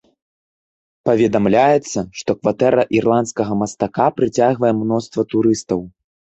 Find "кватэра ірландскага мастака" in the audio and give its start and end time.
2.39-4.11